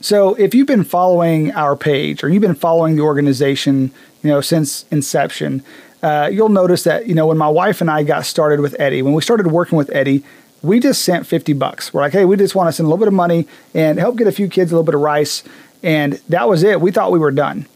So 0.00 0.34
if 0.34 0.54
you've 0.54 0.66
been 0.66 0.84
following 0.84 1.52
our 1.52 1.76
page 1.76 2.22
or 2.22 2.28
you've 2.28 2.42
been 2.42 2.54
following 2.54 2.96
the 2.96 3.02
organization, 3.02 3.92
you 4.22 4.30
know, 4.30 4.40
since 4.40 4.84
inception, 4.90 5.62
uh, 6.02 6.28
you'll 6.30 6.50
notice 6.50 6.84
that 6.84 7.06
you 7.06 7.14
know 7.14 7.26
when 7.26 7.38
my 7.38 7.48
wife 7.48 7.80
and 7.80 7.90
I 7.90 8.02
got 8.02 8.26
started 8.26 8.60
with 8.60 8.76
Eddie, 8.78 9.02
when 9.02 9.14
we 9.14 9.22
started 9.22 9.46
working 9.48 9.78
with 9.78 9.90
Eddie, 9.94 10.22
we 10.62 10.80
just 10.80 11.02
sent 11.02 11.26
50 11.26 11.52
bucks. 11.54 11.92
We're 11.92 12.02
like, 12.02 12.12
hey, 12.12 12.24
we 12.24 12.36
just 12.36 12.54
want 12.54 12.68
to 12.68 12.72
send 12.72 12.86
a 12.86 12.88
little 12.88 12.98
bit 12.98 13.08
of 13.08 13.14
money 13.14 13.46
and 13.74 13.98
help 13.98 14.16
get 14.16 14.26
a 14.26 14.32
few 14.32 14.48
kids 14.48 14.70
a 14.70 14.74
little 14.74 14.84
bit 14.84 14.94
of 14.94 15.00
rice, 15.00 15.42
and 15.82 16.14
that 16.28 16.48
was 16.48 16.62
it. 16.62 16.80
We 16.80 16.90
thought 16.90 17.12
we 17.12 17.18
were 17.18 17.30
done, 17.30 17.66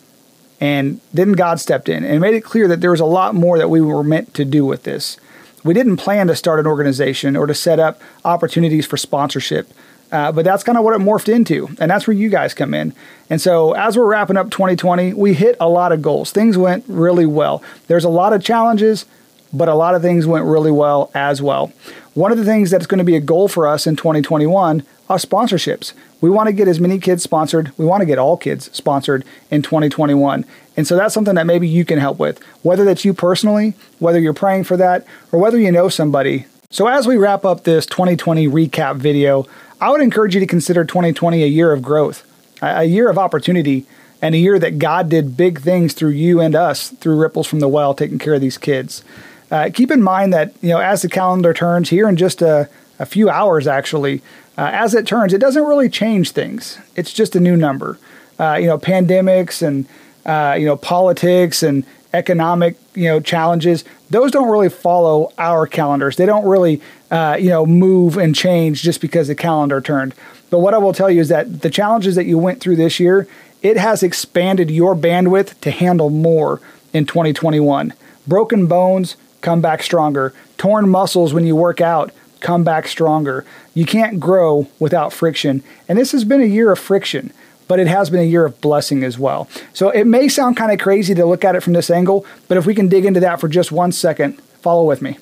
and 0.60 1.00
then 1.14 1.32
God 1.32 1.60
stepped 1.60 1.88
in 1.88 2.04
and 2.04 2.20
made 2.20 2.34
it 2.34 2.42
clear 2.42 2.68
that 2.68 2.80
there 2.80 2.90
was 2.90 3.00
a 3.00 3.06
lot 3.06 3.34
more 3.34 3.58
that 3.58 3.70
we 3.70 3.80
were 3.80 4.04
meant 4.04 4.34
to 4.34 4.44
do 4.44 4.64
with 4.66 4.82
this. 4.82 5.16
We 5.64 5.74
didn't 5.74 5.98
plan 5.98 6.26
to 6.28 6.36
start 6.36 6.60
an 6.60 6.66
organization 6.66 7.36
or 7.36 7.46
to 7.46 7.54
set 7.54 7.78
up 7.78 8.00
opportunities 8.24 8.86
for 8.86 8.96
sponsorship. 8.96 9.70
Uh, 10.12 10.32
but 10.32 10.44
that's 10.44 10.64
kind 10.64 10.76
of 10.76 10.84
what 10.84 10.94
it 10.94 11.00
morphed 11.00 11.32
into. 11.32 11.68
And 11.78 11.90
that's 11.90 12.06
where 12.06 12.16
you 12.16 12.28
guys 12.28 12.52
come 12.54 12.74
in. 12.74 12.94
And 13.28 13.40
so 13.40 13.72
as 13.72 13.96
we're 13.96 14.06
wrapping 14.10 14.36
up 14.36 14.50
2020, 14.50 15.14
we 15.14 15.34
hit 15.34 15.56
a 15.60 15.68
lot 15.68 15.92
of 15.92 16.02
goals. 16.02 16.32
Things 16.32 16.58
went 16.58 16.84
really 16.88 17.26
well. 17.26 17.62
There's 17.86 18.04
a 18.04 18.08
lot 18.08 18.32
of 18.32 18.42
challenges, 18.42 19.06
but 19.52 19.68
a 19.68 19.74
lot 19.74 19.94
of 19.94 20.02
things 20.02 20.26
went 20.26 20.46
really 20.46 20.72
well 20.72 21.10
as 21.14 21.40
well. 21.40 21.72
One 22.14 22.32
of 22.32 22.38
the 22.38 22.44
things 22.44 22.70
that's 22.70 22.86
going 22.86 22.98
to 22.98 23.04
be 23.04 23.14
a 23.14 23.20
goal 23.20 23.46
for 23.46 23.68
us 23.68 23.86
in 23.86 23.94
2021 23.94 24.84
are 25.08 25.16
sponsorships. 25.16 25.92
We 26.20 26.28
want 26.28 26.48
to 26.48 26.52
get 26.52 26.68
as 26.68 26.80
many 26.80 26.98
kids 26.98 27.22
sponsored. 27.22 27.72
We 27.78 27.84
want 27.84 28.00
to 28.00 28.06
get 28.06 28.18
all 28.18 28.36
kids 28.36 28.70
sponsored 28.76 29.24
in 29.50 29.62
2021. 29.62 30.44
And 30.76 30.86
so 30.86 30.96
that's 30.96 31.14
something 31.14 31.34
that 31.36 31.46
maybe 31.46 31.68
you 31.68 31.84
can 31.84 31.98
help 31.98 32.18
with, 32.18 32.42
whether 32.62 32.84
that's 32.84 33.04
you 33.04 33.14
personally, 33.14 33.74
whether 33.98 34.20
you're 34.20 34.34
praying 34.34 34.64
for 34.64 34.76
that, 34.76 35.06
or 35.32 35.38
whether 35.40 35.58
you 35.58 35.72
know 35.72 35.88
somebody 35.88 36.46
So, 36.72 36.86
as 36.86 37.04
we 37.04 37.16
wrap 37.16 37.44
up 37.44 37.64
this 37.64 37.84
2020 37.86 38.46
recap 38.46 38.96
video, 38.96 39.44
I 39.80 39.90
would 39.90 40.02
encourage 40.02 40.34
you 40.34 40.40
to 40.40 40.46
consider 40.46 40.84
2020 40.84 41.42
a 41.42 41.46
year 41.46 41.72
of 41.72 41.80
growth, 41.80 42.24
a 42.60 42.84
year 42.84 43.08
of 43.08 43.16
opportunity, 43.16 43.86
and 44.20 44.34
a 44.34 44.38
year 44.38 44.58
that 44.58 44.78
God 44.78 45.08
did 45.08 45.36
big 45.36 45.60
things 45.60 45.94
through 45.94 46.10
you 46.10 46.40
and 46.40 46.54
us 46.54 46.90
through 46.90 47.16
Ripples 47.16 47.46
from 47.46 47.60
the 47.60 47.68
Well, 47.68 47.94
taking 47.94 48.18
care 48.18 48.34
of 48.34 48.42
these 48.42 48.58
kids. 48.58 49.02
Uh, 49.50 49.70
keep 49.72 49.90
in 49.90 50.02
mind 50.02 50.34
that 50.34 50.52
you 50.60 50.68
know 50.68 50.78
as 50.78 51.02
the 51.02 51.08
calendar 51.08 51.54
turns 51.54 51.88
here 51.88 52.08
in 52.08 52.16
just 52.16 52.42
a, 52.42 52.68
a 52.98 53.06
few 53.06 53.30
hours, 53.30 53.66
actually, 53.66 54.20
uh, 54.58 54.70
as 54.72 54.94
it 54.94 55.06
turns, 55.06 55.32
it 55.32 55.40
doesn't 55.40 55.64
really 55.64 55.88
change 55.88 56.32
things. 56.32 56.78
It's 56.94 57.12
just 57.12 57.34
a 57.34 57.40
new 57.40 57.56
number. 57.56 57.98
Uh, 58.38 58.58
you 58.60 58.66
know, 58.66 58.78
pandemics 58.78 59.66
and 59.66 59.86
uh, 60.26 60.54
you 60.56 60.66
know 60.66 60.76
politics 60.76 61.62
and 61.62 61.84
economic 62.12 62.76
you 63.00 63.08
know 63.08 63.20
challenges 63.20 63.84
those 64.10 64.32
don't 64.32 64.50
really 64.50 64.68
follow 64.68 65.32
our 65.38 65.66
calendars. 65.66 66.16
They 66.16 66.26
don't 66.26 66.46
really 66.46 66.82
uh, 67.10 67.36
you 67.40 67.48
know 67.48 67.64
move 67.64 68.16
and 68.16 68.34
change 68.34 68.82
just 68.82 69.00
because 69.00 69.28
the 69.28 69.34
calendar 69.34 69.80
turned. 69.80 70.14
But 70.50 70.58
what 70.58 70.74
i 70.74 70.78
will 70.78 70.92
tell 70.92 71.10
you 71.10 71.20
is 71.20 71.28
that 71.28 71.62
the 71.62 71.70
challenges 71.70 72.16
that 72.16 72.26
you 72.26 72.36
went 72.36 72.60
through 72.60 72.76
this 72.76 73.00
year 73.00 73.26
it 73.62 73.76
has 73.76 74.02
expanded 74.02 74.70
your 74.70 74.96
bandwidth 74.96 75.58
to 75.60 75.70
handle 75.70 76.10
more 76.10 76.60
in 76.92 77.06
2021 77.06 77.92
broken 78.26 78.66
bones 78.66 79.16
come 79.40 79.60
back 79.60 79.82
stronger. 79.82 80.34
Torn 80.58 80.88
muscles 80.88 81.32
when 81.32 81.46
you 81.46 81.56
work 81.56 81.80
out 81.80 82.12
come 82.40 82.64
back 82.64 82.88
stronger. 82.88 83.44
You 83.74 83.86
can't 83.86 84.18
grow 84.18 84.66
without 84.78 85.12
friction. 85.12 85.62
And 85.88 85.98
this 85.98 86.12
has 86.12 86.24
been 86.24 86.40
a 86.40 86.46
year 86.46 86.72
of 86.72 86.78
friction 86.78 87.32
but 87.70 87.78
it 87.78 87.86
has 87.86 88.10
been 88.10 88.18
a 88.18 88.24
year 88.24 88.44
of 88.44 88.60
blessing 88.60 89.04
as 89.04 89.16
well. 89.16 89.48
So 89.72 89.90
it 89.90 90.04
may 90.04 90.26
sound 90.26 90.56
kind 90.56 90.72
of 90.72 90.80
crazy 90.80 91.14
to 91.14 91.24
look 91.24 91.44
at 91.44 91.54
it 91.54 91.62
from 91.62 91.72
this 91.72 91.88
angle, 91.88 92.26
but 92.48 92.58
if 92.58 92.66
we 92.66 92.74
can 92.74 92.88
dig 92.88 93.04
into 93.04 93.20
that 93.20 93.38
for 93.38 93.46
just 93.46 93.70
one 93.70 93.92
second, 93.92 94.40
follow 94.60 94.84
with 94.84 95.00
me. 95.00 95.18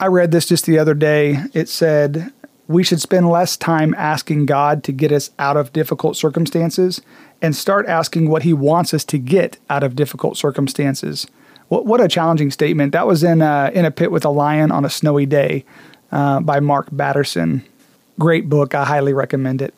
I 0.00 0.06
read 0.06 0.30
this 0.30 0.46
just 0.46 0.64
the 0.64 0.78
other 0.78 0.94
day. 0.94 1.42
It 1.52 1.68
said, 1.68 2.32
we 2.66 2.82
should 2.82 3.02
spend 3.02 3.28
less 3.28 3.58
time 3.58 3.94
asking 3.98 4.46
God 4.46 4.82
to 4.84 4.92
get 4.92 5.12
us 5.12 5.32
out 5.38 5.58
of 5.58 5.70
difficult 5.74 6.16
circumstances 6.16 7.02
and 7.42 7.54
start 7.54 7.86
asking 7.88 8.30
what 8.30 8.44
He 8.44 8.54
wants 8.54 8.94
us 8.94 9.04
to 9.04 9.18
get 9.18 9.58
out 9.68 9.82
of 9.82 9.94
difficult 9.94 10.38
circumstances. 10.38 11.26
What, 11.68 11.84
what 11.84 12.00
a 12.00 12.08
challenging 12.08 12.52
statement. 12.52 12.92
That 12.92 13.06
was 13.06 13.22
in, 13.22 13.42
uh, 13.42 13.70
in 13.74 13.84
a 13.84 13.90
Pit 13.90 14.10
with 14.10 14.24
a 14.24 14.30
Lion 14.30 14.72
on 14.72 14.86
a 14.86 14.90
Snowy 14.90 15.26
Day 15.26 15.66
uh, 16.10 16.40
by 16.40 16.60
Mark 16.60 16.88
Batterson. 16.90 17.66
Great 18.18 18.48
book. 18.48 18.74
I 18.74 18.86
highly 18.86 19.12
recommend 19.12 19.60
it 19.60 19.74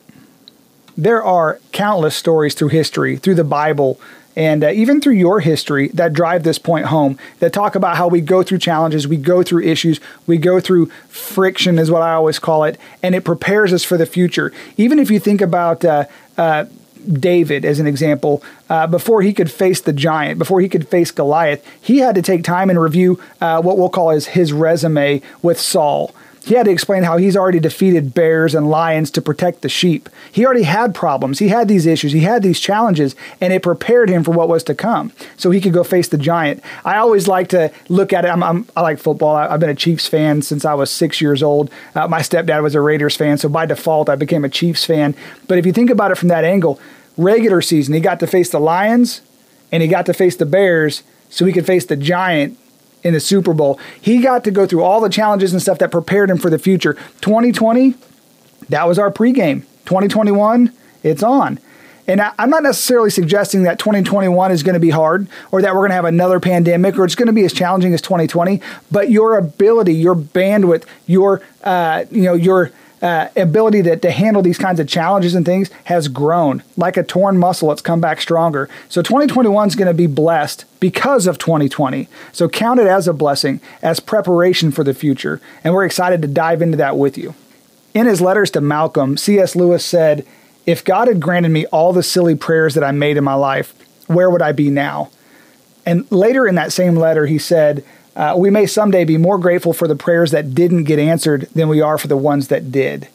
there 0.97 1.23
are 1.23 1.59
countless 1.71 2.15
stories 2.15 2.55
through 2.55 2.69
history, 2.69 3.17
through 3.17 3.35
the 3.35 3.43
Bible, 3.43 3.99
and 4.35 4.63
uh, 4.63 4.69
even 4.69 4.99
through 4.99 5.13
your 5.13 5.39
history 5.39 5.87
that 5.89 6.13
drive 6.13 6.43
this 6.43 6.59
point 6.59 6.87
home, 6.87 7.17
that 7.39 7.53
talk 7.53 7.75
about 7.75 7.97
how 7.97 8.07
we 8.07 8.21
go 8.21 8.43
through 8.43 8.59
challenges, 8.59 9.07
we 9.07 9.17
go 9.17 9.41
through 9.41 9.63
issues, 9.63 9.99
we 10.25 10.37
go 10.37 10.59
through 10.59 10.87
friction, 11.07 11.79
is 11.79 11.89
what 11.89 12.01
I 12.01 12.13
always 12.13 12.39
call 12.39 12.63
it, 12.63 12.79
and 13.01 13.15
it 13.15 13.23
prepares 13.23 13.73
us 13.73 13.83
for 13.83 13.97
the 13.97 14.05
future. 14.05 14.51
Even 14.75 14.99
if 14.99 15.09
you 15.09 15.19
think 15.19 15.41
about, 15.41 15.85
uh, 15.85 16.05
uh, 16.37 16.65
David, 17.11 17.63
as 17.63 17.79
an 17.79 17.87
example, 17.87 18.43
uh, 18.69 18.85
before 18.85 19.21
he 19.21 19.33
could 19.33 19.49
face 19.49 19.79
the 19.79 19.93
giant, 19.93 20.37
before 20.37 20.59
he 20.61 20.67
could 20.67 20.87
face 20.87 21.09
Goliath, 21.09 21.65
he 21.81 21.99
had 21.99 22.15
to 22.15 22.21
take 22.21 22.43
time 22.43 22.69
and 22.69 22.79
review 22.79 23.19
uh, 23.39 23.61
what 23.61 23.77
we'll 23.77 23.89
call 23.89 24.09
his, 24.09 24.27
his 24.27 24.51
resume 24.51 25.21
with 25.41 25.59
Saul. 25.59 26.13
He 26.47 26.53
had 26.53 26.63
to 26.63 26.71
explain 26.71 27.03
how 27.03 27.17
he's 27.17 27.35
already 27.35 27.59
defeated 27.59 28.13
bears 28.13 28.55
and 28.55 28.69
lions 28.69 29.11
to 29.11 29.21
protect 29.21 29.63
the 29.63 29.67
sheep. 29.67 30.07
He 30.31 30.45
already 30.45 30.63
had 30.63 30.95
problems. 30.95 31.39
He 31.39 31.49
had 31.49 31.67
these 31.67 31.85
issues. 31.85 32.13
He 32.13 32.21
had 32.21 32.41
these 32.41 32.61
challenges, 32.61 33.17
and 33.41 33.51
it 33.51 33.61
prepared 33.61 34.07
him 34.07 34.23
for 34.23 34.31
what 34.31 34.47
was 34.47 34.63
to 34.63 34.73
come 34.73 35.11
so 35.35 35.51
he 35.51 35.59
could 35.59 35.73
go 35.73 35.83
face 35.83 36.07
the 36.07 36.17
giant. 36.17 36.63
I 36.85 36.99
always 36.99 37.27
like 37.27 37.49
to 37.49 37.69
look 37.89 38.13
at 38.13 38.23
it. 38.23 38.29
I'm, 38.29 38.41
I'm, 38.41 38.65
i 38.77 38.81
like 38.81 38.97
football. 38.97 39.35
I, 39.35 39.49
have 39.49 39.59
been 39.59 39.69
a 39.69 39.75
Chiefs 39.75 40.07
fan 40.07 40.41
since 40.41 40.63
I 40.63 40.73
was 40.73 40.89
six 40.89 41.19
years 41.19 41.43
old. 41.43 41.69
Uh, 41.93 42.07
my 42.07 42.21
stepdad 42.21 42.63
was 42.63 42.75
a 42.75 42.79
Raiders 42.79 43.17
fan, 43.17 43.37
so 43.37 43.49
by 43.49 43.65
default, 43.65 44.07
I 44.07 44.15
became 44.15 44.45
a 44.45 44.49
Chiefs 44.49 44.85
fan. 44.85 45.15
But 45.49 45.57
if 45.57 45.65
you 45.65 45.73
think 45.73 45.89
about 45.89 46.11
it 46.11 46.17
from 46.17 46.29
that 46.29 46.45
angle, 46.45 46.79
regular 47.17 47.61
season, 47.61 47.93
he 47.93 47.99
got 47.99 48.21
to 48.21 48.27
face 48.27 48.51
the 48.51 48.59
Lions 48.61 49.19
and 49.69 49.83
he 49.83 49.89
got 49.89 50.05
to 50.05 50.13
face 50.13 50.37
the 50.37 50.45
Bears 50.45 51.03
so 51.29 51.43
he 51.43 51.51
could 51.51 51.65
face 51.65 51.85
the 51.85 51.97
giant 51.97 52.57
in 53.03 53.13
the 53.13 53.19
Super 53.19 53.53
Bowl. 53.53 53.79
He 53.99 54.21
got 54.21 54.43
to 54.43 54.51
go 54.51 54.65
through 54.65 54.83
all 54.83 55.01
the 55.01 55.09
challenges 55.09 55.53
and 55.53 55.61
stuff 55.61 55.79
that 55.79 55.91
prepared 55.91 56.29
him 56.29 56.37
for 56.37 56.49
the 56.49 56.59
future. 56.59 56.93
2020, 57.21 57.95
that 58.69 58.87
was 58.87 58.99
our 58.99 59.11
pregame. 59.11 59.61
2021, 59.85 60.73
it's 61.03 61.23
on. 61.23 61.59
And 62.07 62.21
I, 62.21 62.33
am 62.39 62.49
not 62.49 62.63
necessarily 62.63 63.09
suggesting 63.09 63.63
that 63.63 63.79
2021 63.79 64.51
is 64.51 64.63
going 64.63 64.75
to 64.75 64.79
be 64.79 64.89
hard 64.89 65.27
or 65.51 65.61
that 65.61 65.73
we're 65.73 65.81
going 65.81 65.89
to 65.89 65.95
have 65.95 66.05
another 66.05 66.39
pandemic 66.39 66.97
or 66.97 67.03
it's 67.03 67.15
going 67.15 67.27
to 67.27 67.33
be 67.33 67.43
as 67.43 67.51
challenging 67.51 67.93
as 67.93 68.01
2020. 68.01 68.61
But 68.89 69.09
your 69.11 69.37
ability, 69.37 69.93
your 69.93 70.15
bandwidth, 70.15 70.85
your 71.05 71.41
uh, 71.63 72.05
you 72.09 72.23
know 72.23 72.33
your 72.33 72.71
uh, 73.01 73.27
ability 73.35 73.83
to, 73.83 73.95
to 73.95 74.11
handle 74.11 74.41
these 74.41 74.57
kinds 74.57 74.79
of 74.79 74.87
challenges 74.87 75.35
and 75.35 75.45
things 75.45 75.69
has 75.85 76.07
grown. 76.07 76.63
Like 76.75 76.97
a 76.97 77.03
torn 77.03 77.37
muscle, 77.37 77.71
it's 77.71 77.81
come 77.81 78.01
back 78.01 78.19
stronger. 78.21 78.69
So 78.89 79.01
2021 79.01 79.67
is 79.67 79.75
going 79.75 79.87
to 79.87 79.93
be 79.93 80.07
blessed 80.07 80.65
because 80.79 81.27
of 81.27 81.37
2020. 81.37 82.07
So 82.31 82.49
count 82.49 82.79
it 82.79 82.87
as 82.87 83.07
a 83.07 83.13
blessing, 83.13 83.61
as 83.81 83.99
preparation 83.99 84.71
for 84.71 84.83
the 84.83 84.93
future. 84.93 85.41
And 85.63 85.73
we're 85.73 85.85
excited 85.85 86.21
to 86.21 86.27
dive 86.27 86.61
into 86.61 86.77
that 86.77 86.97
with 86.97 87.17
you. 87.17 87.35
In 87.93 88.05
his 88.05 88.21
letters 88.21 88.51
to 88.51 88.61
Malcolm, 88.61 89.17
C.S. 89.17 89.55
Lewis 89.55 89.83
said, 89.83 90.25
If 90.65 90.83
God 90.83 91.07
had 91.07 91.19
granted 91.19 91.49
me 91.49 91.65
all 91.67 91.93
the 91.93 92.03
silly 92.03 92.35
prayers 92.35 92.73
that 92.75 92.83
I 92.83 92.91
made 92.91 93.17
in 93.17 93.23
my 93.23 93.33
life, 93.33 93.73
where 94.07 94.29
would 94.29 94.41
I 94.41 94.51
be 94.51 94.69
now? 94.69 95.09
And 95.85 96.09
later 96.11 96.45
in 96.47 96.55
that 96.55 96.73
same 96.73 96.95
letter, 96.95 97.27
he 97.27 97.37
said, 97.37 97.83
uh, 98.17 98.33
we 98.35 98.49
may 98.49 98.65
someday 98.65 99.05
be 99.05 99.15
more 99.15 99.37
grateful 99.37 99.73
for 99.73 99.87
the 99.87 99.95
prayers 99.95 100.31
that 100.31 100.55
didn't 100.55 100.85
get 100.85 100.97
answered 100.97 101.47
than 101.53 101.69
we 101.69 101.81
are 101.81 101.99
for 101.99 102.07
the 102.07 102.17
ones 102.17 102.47
that 102.47 102.71
did. 102.71 103.07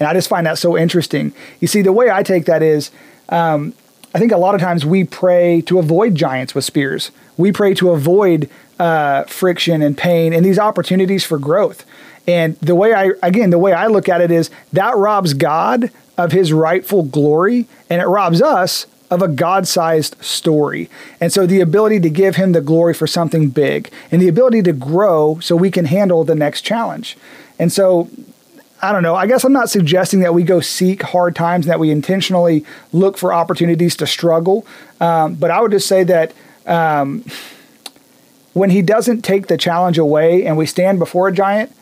And 0.00 0.08
I 0.08 0.12
just 0.12 0.28
find 0.28 0.44
that 0.46 0.58
so 0.58 0.76
interesting. 0.76 1.32
You 1.60 1.68
see, 1.68 1.82
the 1.82 1.92
way 1.92 2.10
I 2.10 2.24
take 2.24 2.46
that 2.46 2.60
is, 2.60 2.90
um, 3.28 3.74
I 4.12 4.18
think 4.18 4.32
a 4.32 4.36
lot 4.36 4.56
of 4.56 4.60
times 4.60 4.84
we 4.84 5.04
pray 5.04 5.60
to 5.62 5.78
avoid 5.78 6.16
giants 6.16 6.52
with 6.52 6.64
spears. 6.64 7.12
We 7.36 7.52
pray 7.52 7.74
to 7.74 7.90
avoid 7.90 8.50
uh, 8.80 9.22
friction 9.24 9.82
and 9.82 9.96
pain 9.96 10.32
and 10.32 10.44
these 10.44 10.58
opportunities 10.58 11.22
for 11.22 11.38
growth. 11.38 11.86
And 12.26 12.56
the 12.56 12.74
way 12.74 12.92
I, 12.92 13.10
again, 13.22 13.50
the 13.50 13.58
way 13.58 13.72
I 13.72 13.86
look 13.86 14.08
at 14.08 14.20
it 14.20 14.32
is 14.32 14.50
that 14.72 14.96
robs 14.96 15.32
God 15.32 15.92
of 16.18 16.32
his 16.32 16.52
rightful 16.52 17.04
glory 17.04 17.68
and 17.88 18.02
it 18.02 18.06
robs 18.06 18.42
us 18.42 18.86
of 19.10 19.22
a 19.22 19.28
God 19.28 19.66
sized 19.66 20.22
story. 20.22 20.88
And 21.20 21.32
so 21.32 21.46
the 21.46 21.60
ability 21.60 22.00
to 22.00 22.10
give 22.10 22.36
him 22.36 22.52
the 22.52 22.60
glory 22.60 22.94
for 22.94 23.06
something 23.06 23.48
big 23.48 23.90
and 24.10 24.22
the 24.22 24.28
ability 24.28 24.62
to 24.62 24.72
grow 24.72 25.40
so 25.40 25.56
we 25.56 25.70
can 25.70 25.86
handle 25.86 26.24
the 26.24 26.34
next 26.34 26.62
challenge. 26.62 27.16
And 27.58 27.72
so 27.72 28.08
I 28.82 28.92
don't 28.92 29.02
know. 29.02 29.14
I 29.14 29.26
guess 29.26 29.44
I'm 29.44 29.52
not 29.52 29.68
suggesting 29.68 30.20
that 30.20 30.32
we 30.32 30.42
go 30.42 30.60
seek 30.60 31.02
hard 31.02 31.36
times 31.36 31.66
and 31.66 31.70
that 31.70 31.80
we 31.80 31.90
intentionally 31.90 32.64
look 32.92 33.18
for 33.18 33.32
opportunities 33.32 33.96
to 33.96 34.06
struggle. 34.06 34.66
Um, 35.00 35.34
but 35.34 35.50
I 35.50 35.60
would 35.60 35.72
just 35.72 35.86
say 35.86 36.02
that 36.04 36.32
um, 36.66 37.24
when 38.54 38.70
he 38.70 38.80
doesn't 38.80 39.22
take 39.22 39.48
the 39.48 39.58
challenge 39.58 39.98
away 39.98 40.46
and 40.46 40.56
we 40.56 40.66
stand 40.66 40.98
before 40.98 41.28
a 41.28 41.32
giant, 41.32 41.74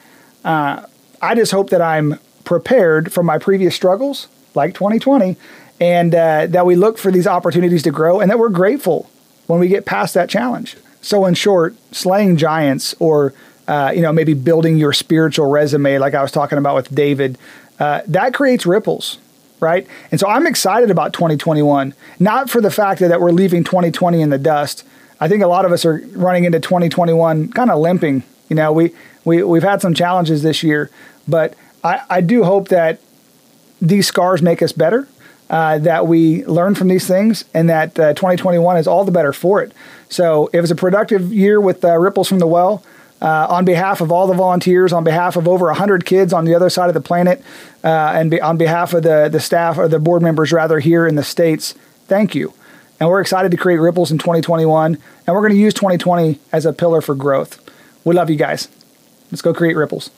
uh, 0.44 0.86
I 1.22 1.34
just 1.34 1.52
hope 1.52 1.70
that 1.70 1.82
I'm 1.82 2.18
prepared 2.44 3.12
from 3.12 3.26
my 3.26 3.38
previous 3.38 3.74
struggles, 3.74 4.26
like 4.54 4.74
2020, 4.74 5.36
and 5.80 6.14
uh, 6.14 6.46
that 6.48 6.66
we 6.66 6.76
look 6.76 6.98
for 6.98 7.10
these 7.10 7.26
opportunities 7.26 7.82
to 7.84 7.90
grow 7.90 8.20
and 8.20 8.30
that 8.30 8.38
we're 8.38 8.48
grateful 8.48 9.10
when 9.46 9.60
we 9.60 9.68
get 9.68 9.86
past 9.86 10.14
that 10.14 10.28
challenge. 10.28 10.76
So, 11.00 11.24
in 11.26 11.34
short, 11.34 11.76
slaying 11.92 12.36
giants 12.36 12.94
or 12.98 13.32
uh, 13.66 13.92
you 13.94 14.02
know 14.02 14.12
maybe 14.12 14.34
building 14.34 14.76
your 14.76 14.92
spiritual 14.92 15.50
resume, 15.50 15.98
like 15.98 16.14
I 16.14 16.22
was 16.22 16.32
talking 16.32 16.58
about 16.58 16.74
with 16.74 16.94
David, 16.94 17.38
uh, 17.78 18.02
that 18.08 18.34
creates 18.34 18.66
ripples, 18.66 19.18
right? 19.60 19.86
And 20.10 20.18
so 20.18 20.28
I'm 20.28 20.46
excited 20.46 20.90
about 20.90 21.12
2021, 21.12 21.94
not 22.18 22.50
for 22.50 22.60
the 22.60 22.70
fact 22.70 23.00
that, 23.00 23.08
that 23.08 23.20
we're 23.20 23.30
leaving 23.30 23.64
2020 23.64 24.20
in 24.20 24.30
the 24.30 24.38
dust. 24.38 24.84
I 25.20 25.28
think 25.28 25.42
a 25.42 25.46
lot 25.46 25.64
of 25.64 25.72
us 25.72 25.84
are 25.84 26.02
running 26.12 26.44
into 26.44 26.60
2021 26.60 27.52
kind 27.52 27.70
of 27.70 27.78
limping. 27.78 28.22
You 28.48 28.56
know, 28.56 28.72
we 28.72 28.92
we 29.24 29.42
we've 29.42 29.62
had 29.62 29.80
some 29.80 29.94
challenges 29.94 30.42
this 30.42 30.62
year, 30.62 30.90
but 31.28 31.54
I, 31.84 32.00
I 32.10 32.20
do 32.20 32.44
hope 32.44 32.68
that 32.68 33.00
these 33.80 34.08
scars 34.08 34.42
make 34.42 34.62
us 34.62 34.72
better 34.72 35.06
uh, 35.50 35.78
that 35.78 36.06
we 36.06 36.44
learn 36.46 36.74
from 36.74 36.88
these 36.88 37.06
things 37.06 37.44
and 37.54 37.68
that 37.68 37.98
uh, 37.98 38.14
2021 38.14 38.76
is 38.76 38.86
all 38.86 39.04
the 39.04 39.12
better 39.12 39.32
for 39.32 39.62
it. 39.62 39.72
So 40.08 40.48
it 40.52 40.60
was 40.60 40.70
a 40.70 40.76
productive 40.76 41.32
year 41.32 41.60
with 41.60 41.84
uh, 41.84 41.98
Ripples 41.98 42.28
from 42.28 42.38
the 42.38 42.46
Well. 42.46 42.84
Uh, 43.20 43.48
on 43.50 43.64
behalf 43.64 44.00
of 44.00 44.12
all 44.12 44.28
the 44.28 44.34
volunteers, 44.34 44.92
on 44.92 45.02
behalf 45.02 45.34
of 45.34 45.48
over 45.48 45.66
100 45.66 46.04
kids 46.04 46.32
on 46.32 46.44
the 46.44 46.54
other 46.54 46.70
side 46.70 46.86
of 46.86 46.94
the 46.94 47.00
planet, 47.00 47.42
uh, 47.82 48.12
and 48.14 48.30
be, 48.30 48.40
on 48.40 48.56
behalf 48.56 48.94
of 48.94 49.02
the, 49.02 49.28
the 49.28 49.40
staff 49.40 49.76
or 49.76 49.88
the 49.88 49.98
board 49.98 50.22
members, 50.22 50.52
rather, 50.52 50.78
here 50.78 51.04
in 51.04 51.16
the 51.16 51.24
States, 51.24 51.72
thank 52.06 52.36
you. 52.36 52.54
And 53.00 53.08
we're 53.08 53.20
excited 53.20 53.50
to 53.50 53.56
create 53.56 53.78
Ripples 53.78 54.12
in 54.12 54.18
2021, 54.18 54.98
and 55.26 55.34
we're 55.34 55.40
going 55.40 55.52
to 55.52 55.58
use 55.58 55.74
2020 55.74 56.38
as 56.52 56.64
a 56.64 56.72
pillar 56.72 57.00
for 57.00 57.16
growth. 57.16 57.60
We 58.04 58.14
love 58.14 58.30
you 58.30 58.36
guys. 58.36 58.68
Let's 59.32 59.42
go 59.42 59.52
create 59.52 59.76
Ripples. 59.76 60.10